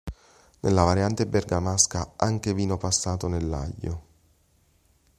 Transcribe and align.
Nella 0.61 0.81
variante 0.81 1.27
bergamasca 1.27 2.13
anche 2.15 2.55
vino 2.55 2.75
passato 2.77 3.27
nell'aglio. 3.27 4.03